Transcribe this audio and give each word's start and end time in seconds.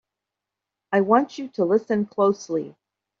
I 0.91 1.01
want 1.01 1.37
you 1.37 1.47
to 1.49 1.63
listen 1.63 2.07
closely! 2.07 2.75